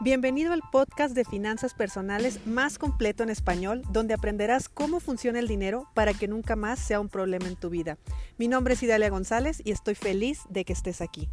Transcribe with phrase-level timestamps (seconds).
[0.00, 5.48] Bienvenido al podcast de finanzas personales más completo en español, donde aprenderás cómo funciona el
[5.48, 7.98] dinero para que nunca más sea un problema en tu vida.
[8.36, 11.28] Mi nombre es Idalia González y estoy feliz de que estés aquí.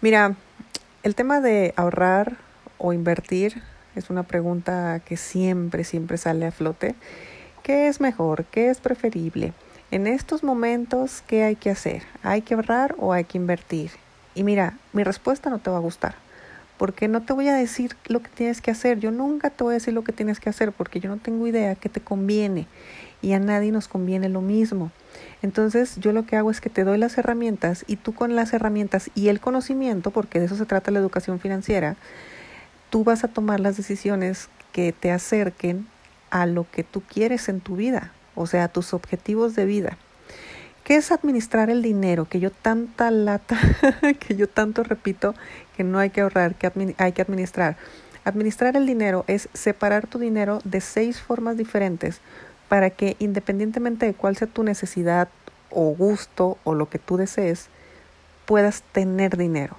[0.00, 0.36] Mira,
[1.02, 2.36] el tema de ahorrar
[2.78, 3.60] o invertir
[3.96, 6.94] es una pregunta que siempre, siempre sale a flote.
[7.64, 8.44] ¿Qué es mejor?
[8.44, 9.52] ¿Qué es preferible?
[9.92, 12.02] En estos momentos, ¿qué hay que hacer?
[12.24, 13.92] ¿Hay que ahorrar o hay que invertir?
[14.34, 16.16] Y mira, mi respuesta no te va a gustar,
[16.76, 18.98] porque no te voy a decir lo que tienes que hacer.
[18.98, 21.46] Yo nunca te voy a decir lo que tienes que hacer, porque yo no tengo
[21.46, 22.66] idea qué te conviene
[23.22, 24.90] y a nadie nos conviene lo mismo.
[25.40, 28.52] Entonces, yo lo que hago es que te doy las herramientas y tú con las
[28.54, 31.94] herramientas y el conocimiento, porque de eso se trata la educación financiera,
[32.90, 35.86] tú vas a tomar las decisiones que te acerquen
[36.30, 39.98] a lo que tú quieres en tu vida o sea, tus objetivos de vida.
[40.84, 42.26] ¿Qué es administrar el dinero?
[42.26, 43.58] Que yo tanta lata,
[44.20, 45.34] que yo tanto repito
[45.76, 47.76] que no hay que ahorrar, que hay que administrar.
[48.24, 52.20] Administrar el dinero es separar tu dinero de seis formas diferentes
[52.68, 55.28] para que independientemente de cuál sea tu necesidad
[55.70, 57.68] o gusto o lo que tú desees,
[58.44, 59.76] puedas tener dinero.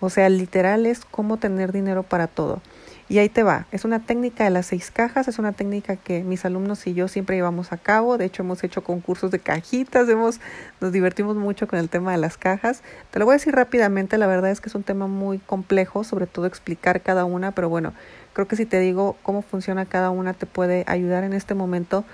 [0.00, 2.60] O sea, literal es cómo tener dinero para todo.
[3.08, 3.66] Y ahí te va.
[3.70, 7.06] Es una técnica de las seis cajas, es una técnica que mis alumnos y yo
[7.06, 8.18] siempre llevamos a cabo.
[8.18, 10.40] De hecho, hemos hecho concursos de cajitas, hemos,
[10.80, 12.82] nos divertimos mucho con el tema de las cajas.
[13.12, 16.02] Te lo voy a decir rápidamente, la verdad es que es un tema muy complejo,
[16.02, 17.92] sobre todo explicar cada una, pero bueno,
[18.32, 22.04] creo que si te digo cómo funciona cada una te puede ayudar en este momento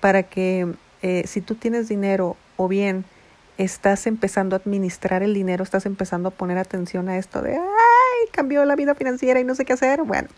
[0.00, 3.04] para que eh, si tú tienes dinero o bien
[3.58, 7.81] estás empezando a administrar el dinero, estás empezando a poner atención a esto de, ay,
[8.32, 10.02] cambió la vida financiera y no sé qué hacer.
[10.02, 10.28] Bueno,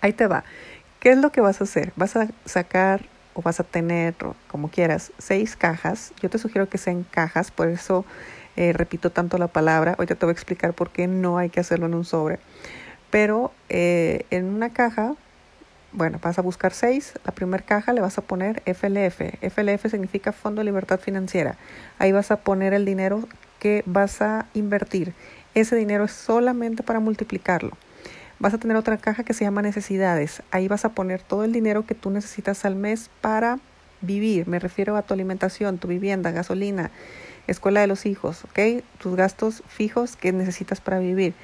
[0.00, 0.44] ahí te va.
[1.00, 1.92] ¿Qué es lo que vas a hacer?
[1.96, 3.02] Vas a sacar
[3.34, 4.14] o vas a tener,
[4.48, 6.12] como quieras, seis cajas.
[6.22, 8.04] Yo te sugiero que sean cajas, por eso
[8.56, 9.96] eh, repito tanto la palabra.
[9.98, 12.38] Hoy te voy a explicar por qué no hay que hacerlo en un sobre.
[13.10, 15.16] Pero eh, en una caja
[15.92, 17.14] bueno, vas a buscar seis.
[17.24, 19.20] La primera caja le vas a poner FLF.
[19.40, 21.56] FLF significa Fondo de Libertad Financiera.
[21.98, 23.24] Ahí vas a poner el dinero
[23.58, 25.14] que vas a invertir.
[25.54, 27.76] Ese dinero es solamente para multiplicarlo.
[28.38, 30.42] Vas a tener otra caja que se llama necesidades.
[30.50, 33.58] Ahí vas a poner todo el dinero que tú necesitas al mes para
[34.00, 34.46] vivir.
[34.48, 36.90] Me refiero a tu alimentación, tu vivienda, gasolina,
[37.46, 38.82] escuela de los hijos, ¿ok?
[38.98, 41.34] Tus gastos fijos que necesitas para vivir.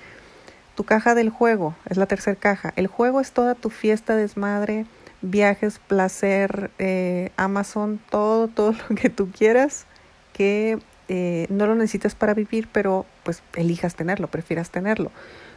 [0.75, 2.73] Tu caja del juego es la tercera caja.
[2.77, 4.87] El juego es toda tu fiesta, desmadre,
[5.23, 9.87] viajes, placer, eh, Amazon, todo, todo lo que tú quieras
[10.33, 10.79] que
[11.09, 15.11] eh, no lo necesitas para vivir, pero pues elijas tenerlo, prefieras tenerlo.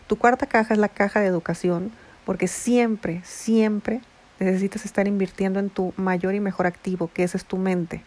[0.08, 1.92] Tu cuarta caja es la caja de educación,
[2.26, 4.02] porque siempre, siempre
[4.40, 8.04] necesitas estar invirtiendo en tu mayor y mejor activo, que ese es tu mente.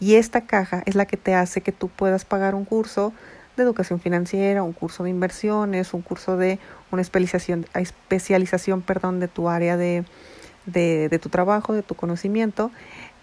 [0.00, 3.12] Y esta caja es la que te hace que tú puedas pagar un curso
[3.56, 6.58] de educación financiera, un curso de inversiones, un curso de
[6.90, 10.04] una especialización, especialización perdón, de tu área de,
[10.66, 12.70] de, de tu trabajo, de tu conocimiento,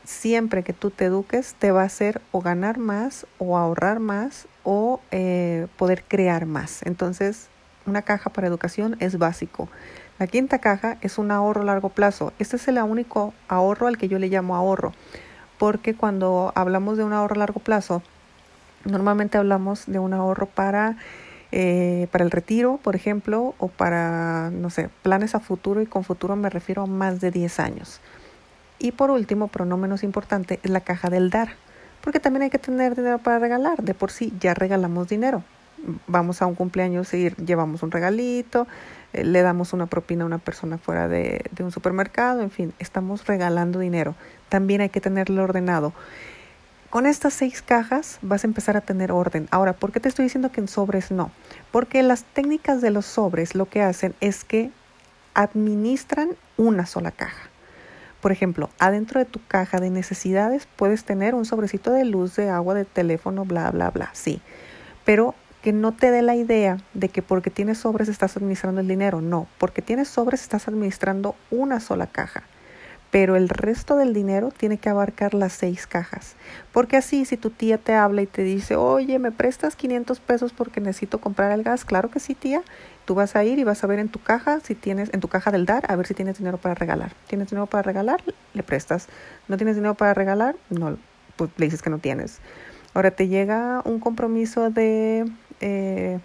[0.04, 4.48] siempre que tú te eduques te va a hacer o ganar más o ahorrar más
[4.64, 6.82] o eh, poder crear más.
[6.84, 7.48] Entonces,
[7.86, 9.70] una caja para educación es básico.
[10.20, 12.34] La quinta caja es un ahorro a largo plazo.
[12.40, 14.94] Este es el único ahorro al que yo le llamo ahorro,
[15.58, 18.04] porque cuando hablamos de un ahorro a largo plazo,
[18.86, 20.98] Normalmente hablamos de un ahorro para,
[21.52, 26.04] eh, para el retiro, por ejemplo, o para, no sé, planes a futuro y con
[26.04, 28.00] futuro me refiero a más de 10 años.
[28.84, 31.50] Y por último, pero no menos importante, es la caja del dar,
[32.02, 33.84] porque también hay que tener dinero para regalar.
[33.84, 35.44] De por sí ya regalamos dinero.
[36.08, 38.68] Vamos a un cumpleaños y llevamos un regalito,
[39.14, 42.74] eh, le damos una propina a una persona fuera de, de un supermercado, en fin,
[42.80, 44.16] estamos regalando dinero.
[44.50, 45.94] También hay que tenerlo ordenado.
[46.90, 49.48] Con estas seis cajas vas a empezar a tener orden.
[49.52, 51.32] Ahora, ¿por qué te estoy diciendo que en sobres no?
[51.72, 54.72] Porque las técnicas de los sobres lo que hacen es que
[55.36, 57.51] administran una sola caja.
[58.22, 62.50] Por ejemplo, adentro de tu caja de necesidades puedes tener un sobrecito de luz, de
[62.50, 64.42] agua, de teléfono, bla, bla, bla, sí.
[65.04, 68.88] Pero que no te dé la idea de que porque tienes sobres estás administrando el
[68.88, 69.22] dinero.
[69.22, 72.44] No, porque tienes sobres estás administrando una sola caja
[73.12, 76.36] pero el resto del dinero tiene que abarcar las seis cajas.
[76.72, 80.54] Porque así, si tu tía te habla y te dice, oye, ¿me prestas 500 pesos
[80.54, 81.84] porque necesito comprar el gas?
[81.84, 82.64] Claro que sí, tía.
[83.04, 85.28] Tú vas a ir y vas a ver en tu caja, si tienes, en tu
[85.28, 87.12] caja del dar, a ver si tienes dinero para regalar.
[87.28, 88.24] ¿Tienes dinero para regalar?
[88.54, 89.08] Le prestas.
[89.50, 90.56] ¿No tienes dinero para regalar?
[90.70, 90.98] No,
[91.36, 92.40] pues le dices que no tienes.
[92.94, 95.30] Ahora te llega un compromiso de,
[95.60, 96.20] eh,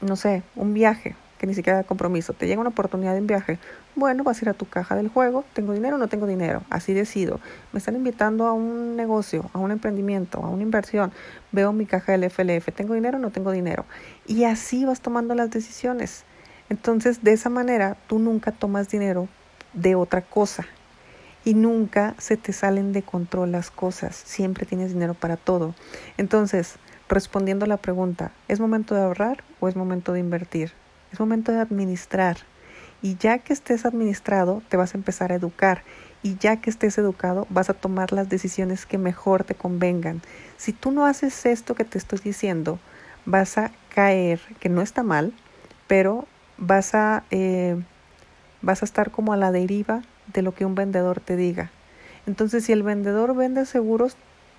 [0.00, 2.34] no sé, un viaje que ni siquiera da compromiso.
[2.34, 3.58] Te llega una oportunidad en viaje.
[3.96, 5.44] Bueno, vas a ir a tu caja del juego.
[5.54, 6.62] ¿Tengo dinero o no tengo dinero?
[6.70, 7.40] Así decido.
[7.72, 11.10] Me están invitando a un negocio, a un emprendimiento, a una inversión.
[11.50, 12.72] Veo mi caja del FLF.
[12.72, 13.86] ¿Tengo dinero o no tengo dinero?
[14.24, 16.22] Y así vas tomando las decisiones.
[16.70, 19.26] Entonces, de esa manera, tú nunca tomas dinero
[19.72, 20.64] de otra cosa
[21.44, 24.14] y nunca se te salen de control las cosas.
[24.14, 25.74] Siempre tienes dinero para todo.
[26.18, 26.76] Entonces,
[27.08, 30.80] respondiendo a la pregunta, ¿es momento de ahorrar o es momento de invertir?
[31.12, 32.38] Es momento de administrar.
[33.02, 35.82] Y ya que estés administrado, te vas a empezar a educar.
[36.22, 40.22] Y ya que estés educado, vas a tomar las decisiones que mejor te convengan.
[40.56, 42.78] Si tú no haces esto que te estoy diciendo,
[43.26, 45.32] vas a caer, que no está mal,
[45.88, 46.26] pero
[46.58, 47.76] vas a, eh,
[48.62, 51.70] vas a estar como a la deriva de lo que un vendedor te diga.
[52.26, 54.16] Entonces, si el vendedor vende seguros,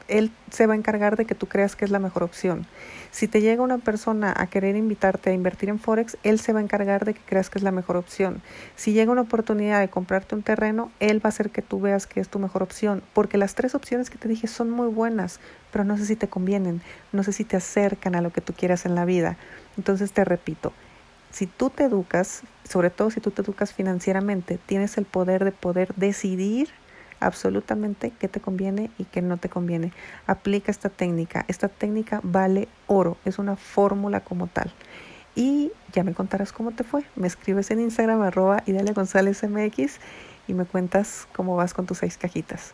[0.07, 2.65] él se va a encargar de que tú creas que es la mejor opción.
[3.11, 6.59] Si te llega una persona a querer invitarte a invertir en Forex, él se va
[6.59, 8.41] a encargar de que creas que es la mejor opción.
[8.75, 12.07] Si llega una oportunidad de comprarte un terreno, él va a hacer que tú veas
[12.07, 15.39] que es tu mejor opción, porque las tres opciones que te dije son muy buenas,
[15.71, 18.53] pero no sé si te convienen, no sé si te acercan a lo que tú
[18.53, 19.37] quieras en la vida.
[19.77, 20.73] Entonces te repito,
[21.31, 25.51] si tú te educas, sobre todo si tú te educas financieramente, tienes el poder de
[25.51, 26.69] poder decidir
[27.25, 29.91] absolutamente qué te conviene y qué no te conviene.
[30.27, 31.45] Aplica esta técnica.
[31.47, 34.71] Esta técnica vale oro, es una fórmula como tal.
[35.35, 37.03] Y ya me contarás cómo te fue.
[37.15, 39.99] Me escribes en Instagram arroba González MX
[40.47, 42.73] y me cuentas cómo vas con tus seis cajitas.